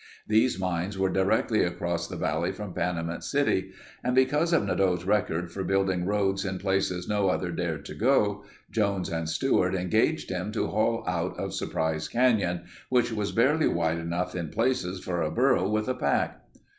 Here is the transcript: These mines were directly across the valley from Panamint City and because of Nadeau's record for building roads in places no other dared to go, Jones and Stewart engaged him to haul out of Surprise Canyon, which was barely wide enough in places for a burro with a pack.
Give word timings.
These 0.27 0.57
mines 0.59 0.97
were 0.97 1.11
directly 1.11 1.63
across 1.63 2.07
the 2.07 2.15
valley 2.17 2.51
from 2.51 2.73
Panamint 2.73 3.23
City 3.23 3.69
and 4.03 4.15
because 4.15 4.51
of 4.51 4.65
Nadeau's 4.65 5.05
record 5.05 5.51
for 5.51 5.63
building 5.63 6.07
roads 6.07 6.43
in 6.43 6.57
places 6.57 7.07
no 7.07 7.29
other 7.29 7.51
dared 7.51 7.85
to 7.85 7.93
go, 7.93 8.43
Jones 8.71 9.09
and 9.09 9.29
Stewart 9.29 9.75
engaged 9.75 10.31
him 10.31 10.51
to 10.53 10.69
haul 10.69 11.03
out 11.07 11.37
of 11.37 11.53
Surprise 11.53 12.07
Canyon, 12.07 12.63
which 12.89 13.11
was 13.13 13.31
barely 13.31 13.67
wide 13.67 13.99
enough 13.99 14.33
in 14.33 14.49
places 14.49 15.03
for 15.03 15.21
a 15.21 15.29
burro 15.29 15.69
with 15.69 15.87
a 15.87 15.93
pack. 15.93 16.41